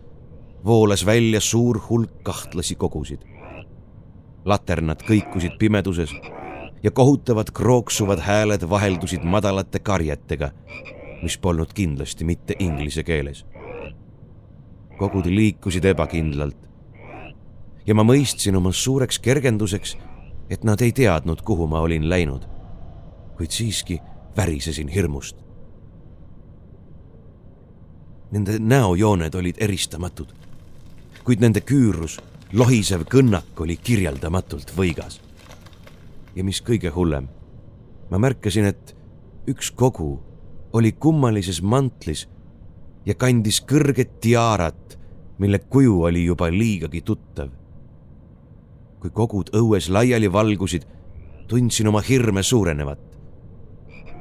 [0.65, 3.21] voolas välja suur hulk kahtlasi kogusid.
[4.45, 6.11] laternad kõikusid pimeduses
[6.83, 10.51] ja kohutavad krooksuvad hääled vaheldusid madalate karjetega,
[11.23, 13.47] mis polnud kindlasti mitte inglise keeles.
[14.99, 16.57] kogud liikusid ebakindlalt
[17.87, 19.97] ja ma mõistsin oma suureks kergenduseks,
[20.51, 22.49] et nad ei teadnud, kuhu ma olin läinud.
[23.37, 23.99] kuid siiski
[24.37, 25.37] värisesin hirmust.
[28.33, 30.31] Nende näojooned olid eristamatud,
[31.25, 32.17] kuid nende küürus,
[32.53, 35.21] lohisev kõnnak oli kirjeldamatult võigas.
[36.35, 37.29] ja mis kõige hullem,
[38.11, 38.95] ma märkasin, et
[39.47, 40.23] üks kogu
[40.73, 42.29] oli kummalises mantlis
[43.07, 44.99] ja kandis kõrget tiaarat,
[45.39, 47.51] mille kuju oli juba liigagi tuttav.
[49.01, 50.87] kui kogud õues laiali valgusid,
[51.49, 53.01] tundsin oma hirme suurenevat.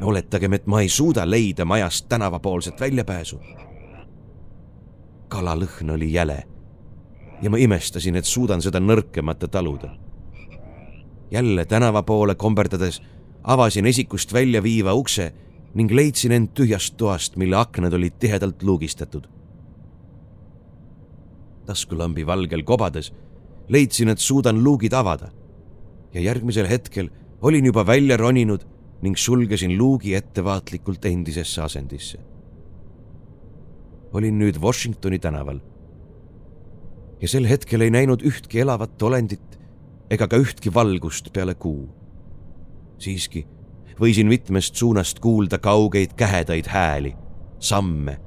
[0.02, 3.39] oletagem, et ma ei suuda leida majast tänavapoolset väljapääsu.
[5.32, 6.44] Kalalõhn oli jäle
[7.41, 9.96] ja ma imestasin, et suudan seda nõrkemata taluda.
[11.32, 13.02] jälle tänava poole komberdades
[13.44, 15.34] avasin esikust välja viiva ukse
[15.74, 19.28] ning leidsin end tühjast toast, mille aknad olid tihedalt luugistatud.
[21.65, 23.13] taskulambi valgel kobades
[23.70, 25.32] leidsin, et suudan luugid avada
[26.13, 27.10] ja järgmisel hetkel
[27.41, 28.62] olin juba välja roninud
[29.02, 32.31] ning sulgesin luugi ettevaatlikult endisesse asendisse.
[34.13, 35.60] Olin nüüd Washingtoni tänaval.
[37.21, 39.60] ja sel hetkel ei näinud ühtki elavat olendit
[40.10, 41.89] ega ka ühtki valgust peale kuu.
[42.97, 43.47] siiski
[44.02, 47.15] võisin mitmest suunast kuulda kaugeid kähedaid hääli,
[47.60, 48.17] samme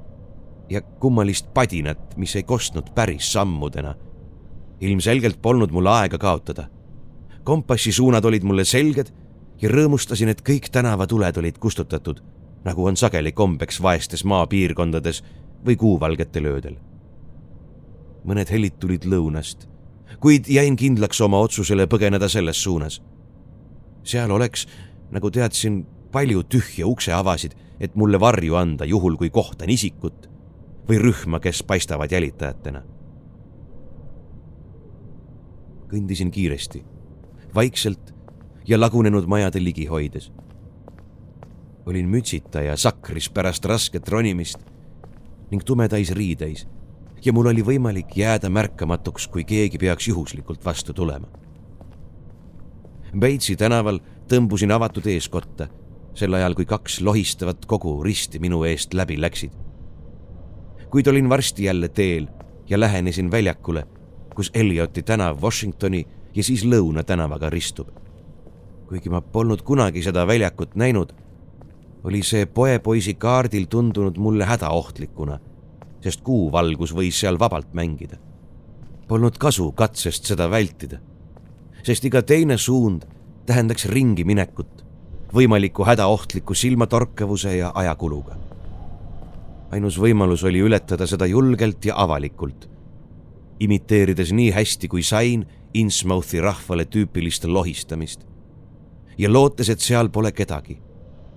[0.69, 3.95] ja kummalist padinat, mis ei kostnud päris sammudena.
[4.81, 6.67] ilmselgelt polnud mul aega kaotada.
[7.43, 9.13] kompassi suunad olid mulle selged
[9.61, 12.23] ja rõõmustasin, et kõik tänavatuled olid kustutatud,
[12.63, 15.23] nagu on sageli kombeks vaestes maapiirkondades
[15.65, 16.77] või kuuvalgetel öödel.
[18.25, 19.67] mõned helid tulid lõunast,
[20.19, 23.01] kuid jäin kindlaks oma otsusele põgeneda selles suunas.
[24.03, 24.67] seal oleks
[25.11, 30.29] nagu teadsin, palju tühje ukseavasid, et mulle varju anda, juhul kui kohtan isikut
[30.89, 32.83] või rühma, kes paistavad jälitajatena.
[35.89, 36.83] kõndisin kiiresti,
[37.55, 38.13] vaikselt
[38.67, 40.31] ja lagunenud majade ligi hoides.
[41.85, 44.74] olin mütsita ja sakris pärast rasket ronimist
[45.55, 46.65] ning tumedais riideis
[47.23, 51.29] ja mul oli võimalik jääda märkamatuks, kui keegi peaks juhuslikult vastu tulema.
[53.15, 55.69] Batesi tänaval tõmbusin avatud eeskotta,
[56.13, 59.51] sel ajal kui kaks lohistavat kogu risti minu eest läbi läksid.
[60.89, 62.27] kuid olin varsti jälle teel
[62.69, 63.87] ja lähenesin väljakule,
[64.35, 67.89] kus Elioti tänav Washingtoni ja siis Lõuna tänavaga ristub.
[68.87, 71.13] kuigi ma polnud kunagi seda väljakut näinud,
[72.05, 75.39] oli see poepoisi kaardil tundunud mulle hädaohtlikuna,
[76.05, 78.19] sest kuuvalgus võis seal vabalt mängida.
[79.07, 80.99] Polnud kasu katsest seda vältida,
[81.83, 83.07] sest iga teine suund
[83.49, 84.85] tähendaks ringi minekut,
[85.33, 88.37] võimaliku hädaohtliku silmatorkavuse ja ajakuluga.
[89.71, 92.69] ainus võimalus oli ületada seda julgelt ja avalikult,
[93.59, 98.21] imiteerides nii hästi kui sain Innsmouthi rahvale tüüpilist lohistamist
[99.17, 100.84] ja lootes, et seal pole kedagi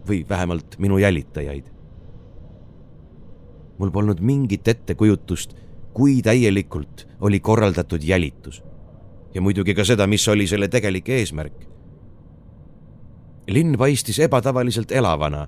[0.09, 1.65] või vähemalt minu jälitajaid.
[3.79, 5.55] mul polnud mingit ettekujutust,
[5.95, 8.63] kui täielikult oli korraldatud jälitus
[9.35, 11.69] ja muidugi ka seda, mis oli selle tegelik eesmärk
[13.49, 15.47] linn paistis ebatavaliselt elavana,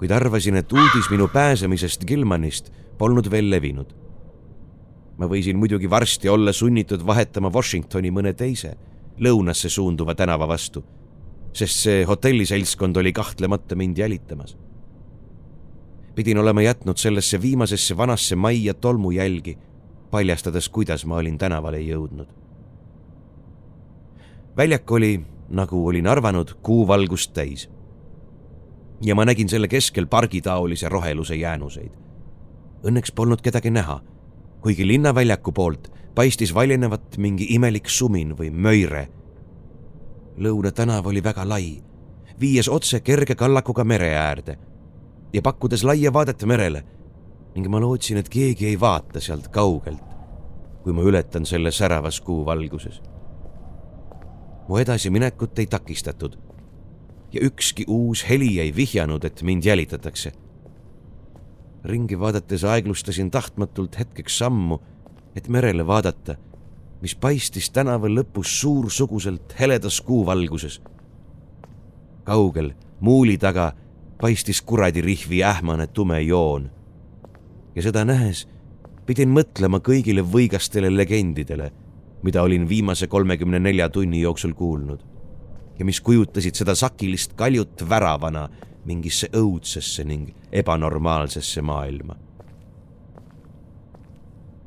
[0.00, 3.96] kuid arvasin, et uudis minu pääsemisest Gilmanist polnud veel levinud.
[5.20, 8.70] ma võisin muidugi varsti olla sunnitud vahetama Washingtoni mõne teise,
[9.20, 10.80] lõunasse suunduva tänava vastu,
[11.52, 14.56] sest see hotelliseltskond oli kahtlemata mind jälitamas.
[16.14, 19.58] pidin olema jätnud sellesse viimasesse vanasse majja tolmujälgi,
[20.10, 22.28] paljastades, kuidas ma olin tänavale jõudnud.
[24.56, 27.70] väljak oli nagu olin arvanud, kuuvalgust täis.
[29.02, 31.92] ja ma nägin selle keskel pargitaolise roheluse jäänuseid.
[32.84, 34.00] Õnneks polnud kedagi näha,
[34.60, 39.08] kuigi linnaväljaku poolt paistis valjenevat mingi imelik sumin või möire.
[40.38, 41.82] Lõuna tänav oli väga lai,
[42.40, 44.58] viies otse kerge kallakuga mere äärde
[45.32, 46.84] ja pakkudes laia vaadet merele
[47.54, 50.04] ning ma lootsin, et keegi ei vaata sealt kaugelt,
[50.82, 53.00] kui ma ületan selle säravas kuuvalguses
[54.70, 56.36] mu edasiminekut ei takistatud
[57.32, 60.32] ja ükski uus heli ei vihjanud, et mind jälitatakse.
[61.84, 64.78] ringi vaadates aeglustasin tahtmatult hetkeks sammu,
[65.36, 66.34] et merele vaadata,
[67.00, 70.80] mis paistis tänava lõpus suursuguselt heledas kuuvalguses.
[72.24, 73.72] kaugel muuli taga
[74.20, 76.70] paistis kuradirihvi ähmane tume joon.
[77.74, 78.48] ja seda nähes
[79.06, 81.72] pidin mõtlema kõigile võigastele legendidele
[82.22, 85.00] mida olin viimase kolmekümne nelja tunni jooksul kuulnud
[85.78, 88.48] ja mis kujutasid seda sakilist kaljut väravana,
[88.84, 92.16] mingisse õudsesse ning ebanormaalsesse maailma.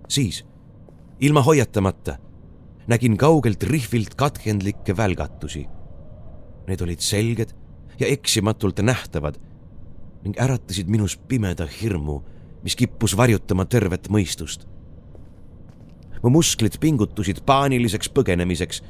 [0.07, 0.45] siis,
[1.19, 2.17] ilma hoiatamata,
[2.88, 5.67] nägin kaugelt rihvilt katkendlikke välgatusi.
[6.67, 7.53] Need olid selged
[7.99, 9.39] ja eksimatult nähtavad
[10.23, 12.21] ning äratasid minus pimeda hirmu,
[12.63, 14.67] mis kippus varjutama tervet mõistust.
[16.23, 18.81] mu musklid pingutusid paaniliseks põgenemiseks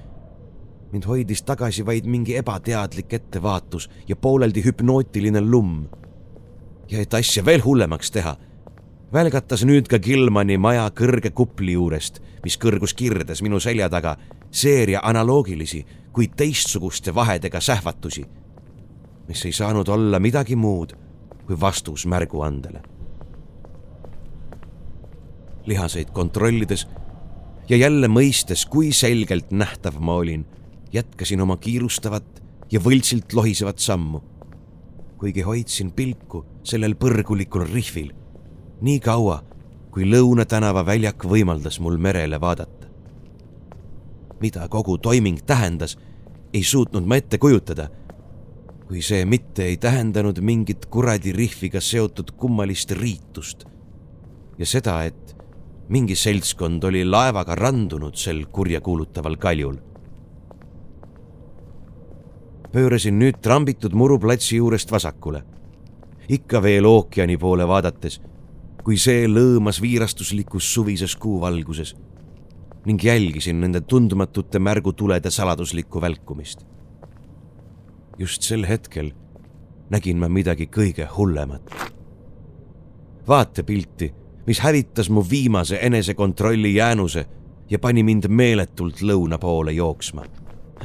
[0.93, 5.87] mind hoidis tagasi vaid mingi ebateadlik ettevaatus ja pooleldi hüpnootiline lumm.
[6.91, 8.35] ja et asja veel hullemaks teha,
[9.14, 14.16] välgatas nüüd ka Gilmani maja kõrge kupli juurest, mis kõrgus kirdes minu selja taga,
[14.49, 15.84] seeria analoogilisi,
[16.14, 18.24] kuid teistsuguste vahedega sähvatusi,
[19.28, 20.95] mis ei saanud olla midagi muud
[21.45, 22.82] kui vastus märguandele.
[25.66, 26.88] lihaseid kontrollides
[27.70, 30.45] ja jälle mõistes, kui selgelt nähtav ma olin
[30.91, 32.41] jätkasin oma kiirustavat
[32.72, 34.20] ja võltsilt lohisevat sammu.
[35.18, 38.11] kuigi hoidsin pilku sellel põrgulikul rihvil
[38.84, 39.41] nii kaua,
[39.91, 42.88] kui Lõuna tänava väljak võimaldas mul merele vaadata.
[44.43, 45.97] mida kogu toiming tähendas,
[46.53, 47.88] ei suutnud ma ette kujutada,
[48.88, 53.63] kui see mitte ei tähendanud mingit kuradi rihviga seotud kummalist riitust
[54.57, 55.36] ja seda, et
[55.89, 59.79] mingi seltskond oli laevaga randunud sel kurjakuulutaval kaljul
[62.73, 65.43] pöörasin nüüd trambitud muruplatsi juurest vasakule.
[66.29, 68.21] ikka veel ookeani poole vaadates,
[68.84, 71.95] kui see lõõmas viirastuslikus suvises kuuvalguses
[72.86, 76.65] ning jälgisin nende tundmatute märgutulede saladuslikku välkumist.
[78.17, 79.11] just sel hetkel
[79.89, 81.93] nägin ma midagi kõige hullemat.
[83.27, 84.13] vaatepilti,
[84.47, 87.25] mis hävitas mu viimase enesekontrolli jäänuse
[87.69, 90.25] ja pani mind meeletult lõuna poole jooksma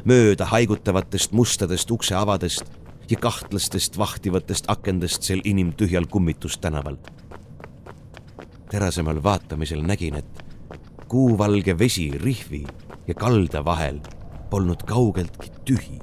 [0.05, 2.71] mööda haigutavatest mustadest ukseavadest
[3.11, 6.97] ja kahtlastest vahtivatest akendest sel inimtühjal kummitustänaval.
[8.71, 10.45] Terasemal vaatamisel nägin, et
[11.09, 12.65] kuuvalge vesi rihvi
[13.07, 14.01] ja kalda vahel
[14.51, 15.99] polnud kaugeltki tühi.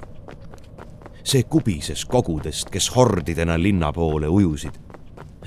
[1.26, 4.74] see kubises kogudest, kes hordidena linna poole ujusid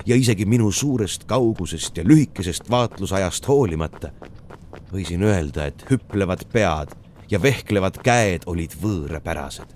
[0.06, 4.10] ja isegi minu suurest kaugusest ja lühikesest vaatlusajast hoolimata
[4.92, 6.92] võisin öelda, et hüplevad pead
[7.30, 9.72] ja vehklevad käed olid võõrapärased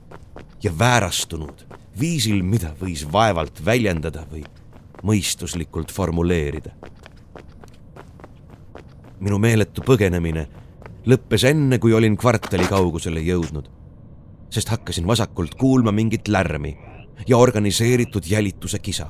[0.62, 1.64] ja väärastunud
[2.00, 4.44] viisil, mida võis vaevalt väljendada või
[5.04, 6.72] mõistuslikult formuleerida.
[9.20, 10.46] Minu meeletu põgenemine
[11.06, 13.68] lõppes enne, kui olin kvartali kaugusele jõudnud,
[14.50, 16.76] sest hakkasin vasakult kuulma mingit lärmi
[17.28, 19.06] ja organiseeritud jälituse kisa.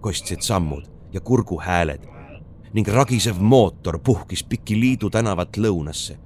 [0.00, 2.08] kostsid sammud ja kurguhääled
[2.72, 6.16] ning ragisev mootor puhkis Pikiliidu tänavat lõunasse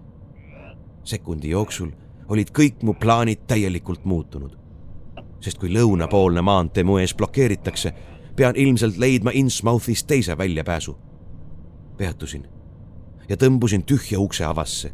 [1.04, 1.90] sekundi jooksul
[2.28, 4.56] olid kõik mu plaanid täielikult muutunud.
[5.40, 7.92] sest kui lõunapoolne maantee mu ees blokeeritakse,
[8.36, 10.96] pean ilmselt leidma Innsmouthist teise väljapääsu.
[11.96, 12.46] Peatusin
[13.28, 14.92] ja tõmbusin tühja ukse avasse.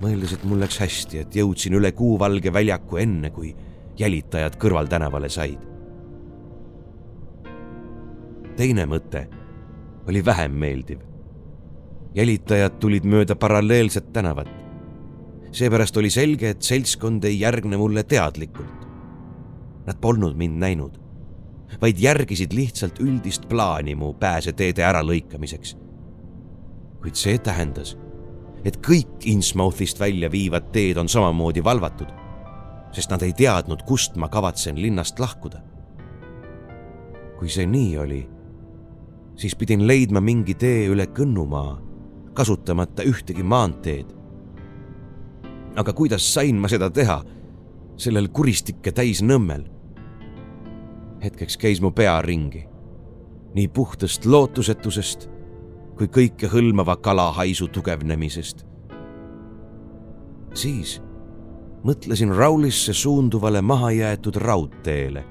[0.00, 3.54] mõeldes, et mul läks hästi, et jõudsin üle Kuuvalge väljaku enne, kui
[3.98, 5.58] jälitajad kõrvaltänavale said.
[8.56, 9.26] teine mõte
[10.08, 11.00] oli vähem meeldiv.
[12.14, 14.66] jälitajad tulid mööda paralleelset tänavat
[15.56, 18.84] seepärast oli selge, et seltskond ei järgne mulle teadlikult.
[19.86, 20.98] Nad polnud mind näinud,
[21.80, 25.76] vaid järgisid lihtsalt üldist plaani mu pääseteede äralõikamiseks.
[27.06, 27.92] Kuid see tähendas,
[28.66, 32.10] et kõik Innsmouthist välja viivad teed on samamoodi valvatud,
[32.90, 35.62] sest nad ei teadnud, kust ma kavatsen linnast lahkuda.
[37.38, 38.20] kui see nii oli,
[39.36, 41.78] siis pidin leidma mingi tee üle Kõnnumaa,
[42.34, 44.16] kasutamata ühtegi maanteed
[45.76, 47.20] aga kuidas sain ma seda teha
[48.00, 49.68] sellel kuristikke täis nõmmel?
[51.22, 52.66] hetkeks käis mu pea ringi,
[53.54, 55.28] nii puhtast lootusetusest
[55.96, 58.66] kui kõikehõlmava kalahaisu tugevnemisest.
[60.54, 61.00] siis
[61.84, 65.24] mõtlesin Raulisse suunduvale mahajäetud raudteele,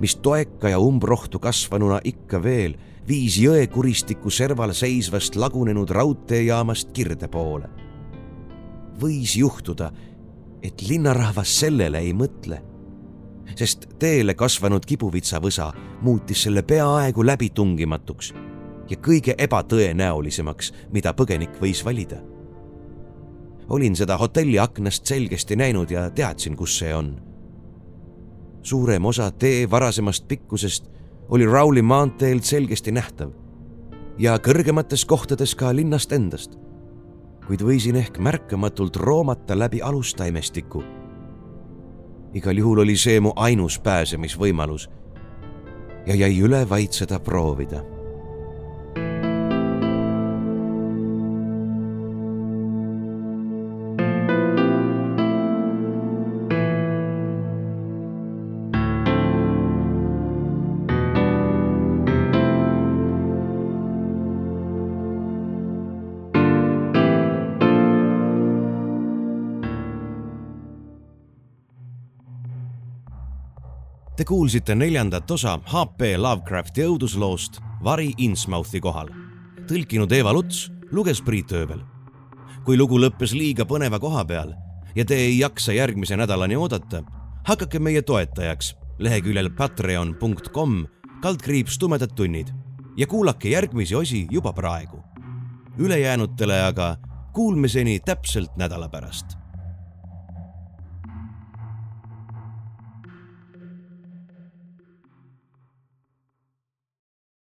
[0.00, 2.74] mis toeka ja umbrohtu kasvanuna ikka veel
[3.08, 7.70] viis jõekuristiku serval seisvast lagunenud raudteejaamast kirde poole
[9.00, 9.90] võis juhtuda,
[10.62, 12.62] et linnarahvas sellele ei mõtle.
[13.60, 15.72] sest teele kasvanud kibuvitsavõsa
[16.06, 18.30] muutis selle peaaegu läbitungimatuks
[18.90, 22.20] ja kõige ebatõenäolisemaks, mida põgenik võis valida.
[23.68, 27.20] olin seda hotelli aknast selgesti näinud ja teadsin, kus see on.
[28.62, 30.90] suurem osa tee varasemast pikkusest
[31.28, 33.30] oli Rauli maanteelt selgesti nähtav
[34.18, 36.58] ja kõrgemates kohtades ka linnast endast
[37.50, 40.82] kuid võisin ehk märkamatult roomata läbi alustaimestiku.
[42.34, 44.90] igal juhul oli see mu ainus pääsemisvõimalus.
[46.06, 47.99] ja jäi üle vaid seda proovida
[74.20, 77.54] Te kuulsite neljandat osa HP Lovecrafti õudusloost
[77.84, 79.08] Vari Innsmouthi kohal.
[79.64, 81.80] tõlkinud Eeva Luts, luges Priit Öövel.
[82.64, 84.52] kui lugu lõppes liiga põneva koha peal
[84.94, 87.02] ja te ei jaksa järgmise nädalani oodata,
[87.48, 90.86] hakake meie toetajaks leheküljel patreon.com
[91.22, 92.52] kaldkriips tumedad tunnid
[92.96, 95.02] ja kuulake järgmisi osi juba praegu.
[95.78, 96.96] ülejäänutele aga
[97.32, 99.39] kuulmiseni täpselt nädala pärast